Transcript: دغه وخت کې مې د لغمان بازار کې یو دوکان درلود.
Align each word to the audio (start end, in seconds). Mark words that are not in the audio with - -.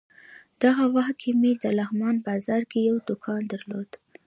دغه 0.63 0.83
وخت 0.95 1.15
کې 1.21 1.31
مې 1.41 1.51
د 1.63 1.65
لغمان 1.79 2.15
بازار 2.27 2.61
کې 2.71 2.79
یو 2.89 2.95
دوکان 3.09 3.41
درلود. 3.53 3.89